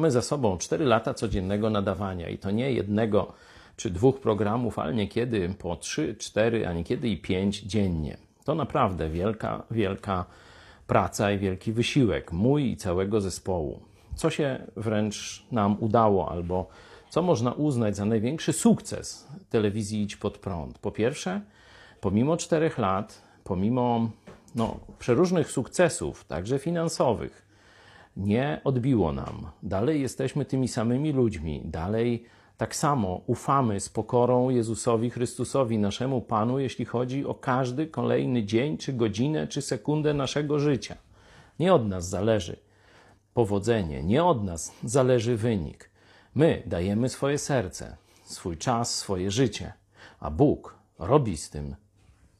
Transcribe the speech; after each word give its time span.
Mamy 0.00 0.10
za 0.10 0.22
sobą 0.22 0.58
4 0.58 0.84
lata 0.84 1.14
codziennego 1.14 1.70
nadawania 1.70 2.28
i 2.28 2.38
to 2.38 2.50
nie 2.50 2.72
jednego 2.72 3.32
czy 3.76 3.90
dwóch 3.90 4.20
programów, 4.20 4.78
ale 4.78 4.94
niekiedy 4.94 5.54
po 5.58 5.76
3, 5.76 6.16
4, 6.18 6.66
a 6.66 6.72
niekiedy 6.72 7.08
i 7.08 7.16
5 7.16 7.60
dziennie. 7.60 8.16
To 8.44 8.54
naprawdę 8.54 9.10
wielka, 9.10 9.62
wielka 9.70 10.24
praca 10.86 11.32
i 11.32 11.38
wielki 11.38 11.72
wysiłek 11.72 12.32
mój 12.32 12.70
i 12.70 12.76
całego 12.76 13.20
zespołu. 13.20 13.80
Co 14.14 14.30
się 14.30 14.66
wręcz 14.76 15.44
nam 15.52 15.76
udało, 15.80 16.30
albo 16.30 16.66
co 17.10 17.22
można 17.22 17.52
uznać 17.52 17.96
za 17.96 18.04
największy 18.04 18.52
sukces 18.52 19.28
telewizji 19.50 20.02
Idź 20.02 20.16
Pod 20.16 20.38
Prąd? 20.38 20.78
Po 20.78 20.92
pierwsze, 20.92 21.40
pomimo 22.00 22.36
czterech 22.36 22.78
lat, 22.78 23.22
pomimo 23.44 24.10
no, 24.54 24.80
przeróżnych 24.98 25.50
sukcesów, 25.50 26.24
także 26.24 26.58
finansowych, 26.58 27.49
nie 28.16 28.60
odbiło 28.64 29.12
nam. 29.12 29.46
Dalej 29.62 30.00
jesteśmy 30.00 30.44
tymi 30.44 30.68
samymi 30.68 31.12
ludźmi, 31.12 31.62
dalej 31.64 32.24
tak 32.56 32.76
samo 32.76 33.20
ufamy 33.26 33.80
z 33.80 33.88
pokorą 33.88 34.50
Jezusowi 34.50 35.10
Chrystusowi, 35.10 35.78
naszemu 35.78 36.20
Panu, 36.20 36.58
jeśli 36.58 36.84
chodzi 36.84 37.26
o 37.26 37.34
każdy 37.34 37.86
kolejny 37.86 38.44
dzień, 38.44 38.78
czy 38.78 38.92
godzinę, 38.92 39.46
czy 39.46 39.62
sekundę 39.62 40.14
naszego 40.14 40.58
życia. 40.58 40.96
Nie 41.58 41.74
od 41.74 41.88
nas 41.88 42.08
zależy 42.08 42.56
powodzenie, 43.34 44.02
nie 44.02 44.24
od 44.24 44.44
nas 44.44 44.72
zależy 44.84 45.36
wynik. 45.36 45.90
My 46.34 46.62
dajemy 46.66 47.08
swoje 47.08 47.38
serce, 47.38 47.96
swój 48.24 48.56
czas, 48.56 48.94
swoje 48.94 49.30
życie, 49.30 49.72
a 50.20 50.30
Bóg 50.30 50.74
robi 50.98 51.36
z 51.36 51.50
tym 51.50 51.76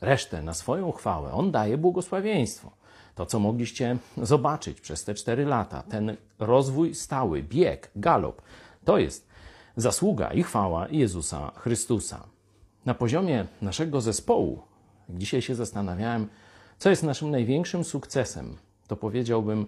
resztę 0.00 0.42
na 0.42 0.54
swoją 0.54 0.92
chwałę. 0.92 1.32
On 1.32 1.50
daje 1.50 1.78
błogosławieństwo. 1.78 2.70
To, 3.16 3.26
co 3.26 3.38
mogliście 3.38 3.96
zobaczyć 4.22 4.80
przez 4.80 5.04
te 5.04 5.14
cztery 5.14 5.44
lata, 5.44 5.82
ten 5.82 6.16
rozwój 6.38 6.94
stały, 6.94 7.42
bieg, 7.42 7.90
galop, 7.96 8.42
to 8.84 8.98
jest 8.98 9.28
zasługa 9.76 10.32
i 10.32 10.42
chwała 10.42 10.88
Jezusa 10.88 11.52
Chrystusa. 11.56 12.26
Na 12.84 12.94
poziomie 12.94 13.46
naszego 13.62 14.00
zespołu, 14.00 14.62
dzisiaj 15.08 15.42
się 15.42 15.54
zastanawiałem, 15.54 16.28
co 16.78 16.90
jest 16.90 17.02
naszym 17.02 17.30
największym 17.30 17.84
sukcesem, 17.84 18.56
to 18.86 18.96
powiedziałbym 18.96 19.66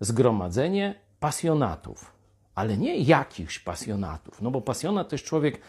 zgromadzenie 0.00 0.94
pasjonatów, 1.20 2.17
ale 2.58 2.76
nie 2.76 2.96
jakichś 2.96 3.58
pasjonatów, 3.58 4.42
no 4.42 4.50
bo 4.50 4.60
pasjonat 4.60 5.08
to 5.08 5.14
jest 5.14 5.24
człowiek 5.24 5.60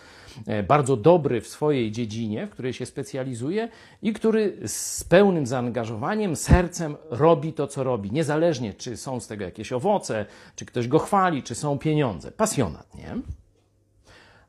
e, 0.48 0.64
bardzo 0.64 0.98
dobry 0.98 1.42
w 1.42 1.48
swojej 1.48 1.92
dziedzinie, 1.92 2.48
w 2.48 2.50
której 2.50 2.74
się 2.74 2.86
specjalizuje 2.86 3.70
i 4.02 4.14
który 4.14 4.58
z 4.68 5.04
pełnym 5.04 5.48
zaangażowaniem, 5.48 6.36
sercem 6.36 6.98
robi 7.10 7.54
to, 7.54 7.68
co 7.68 7.84
robi, 7.84 8.12
niezależnie 8.12 8.74
czy 8.74 8.98
są 8.98 9.20
z 9.20 9.28
tego 9.28 9.46
jakieś 9.46 9.72
owoce, 9.72 10.26
czy 10.56 10.66
ktoś 10.66 10.88
go 10.88 11.00
chwali, 11.00 11.44
czy 11.44 11.56
są 11.56 11.78
pieniądze. 11.80 12.32
Pasjonat, 12.32 12.96
nie? 12.96 13.18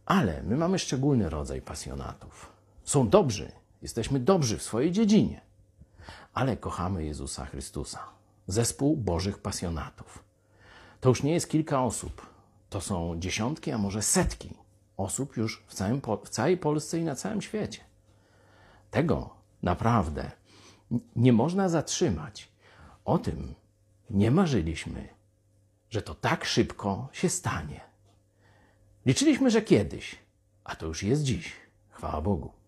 Ale 0.07 0.43
my 0.43 0.57
mamy 0.57 0.79
szczególny 0.79 1.31
rodzaj 1.31 1.63
pasjonatów. 1.63 2.53
Są 2.85 3.09
dobrzy, 3.09 3.53
jesteśmy 3.83 4.21
dobrzy 4.21 4.59
w 4.59 4.63
swojej 4.63 4.93
dziedzinie, 4.93 5.41
ale 6.35 6.57
kochamy 6.57 7.05
Jezusa 7.05 7.45
Chrystusa. 7.45 8.01
Zespół 8.47 8.97
Bożych 8.97 9.39
Pasjonatów. 9.39 10.30
To 11.01 11.09
już 11.09 11.23
nie 11.23 11.33
jest 11.33 11.51
kilka 11.51 11.83
osób, 11.83 12.27
to 12.71 12.81
są 12.81 13.21
dziesiątki, 13.21 13.73
a 13.73 13.79
może 13.79 14.03
setki 14.03 14.51
osób 14.97 15.37
już 15.37 15.65
w, 15.67 15.75
całym, 15.75 16.01
w 16.25 16.29
całej 16.29 16.57
Polsce 16.57 16.99
i 16.99 17.05
na 17.05 17.15
całym 17.15 17.43
świecie. 17.43 17.81
Tego 18.91 19.31
naprawdę 19.63 20.31
nie 21.17 21.33
można 21.33 21.69
zatrzymać. 21.69 22.49
O 23.05 23.19
tym 23.19 23.55
nie 24.11 24.31
marzyliśmy, 24.31 25.09
że 25.91 26.03
to 26.03 26.15
tak 26.15 26.45
szybko 26.45 27.09
się 27.13 27.29
stanie. 27.29 27.81
Liczyliśmy, 29.07 29.51
że 29.51 29.63
kiedyś, 29.63 30.17
a 30.65 30.77
to 30.77 30.87
już 30.87 31.03
jest 31.03 31.23
dziś. 31.23 31.53
Chwała 31.91 32.21
Bogu. 32.21 32.60